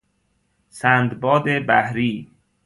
[0.69, 2.31] سندباد بحری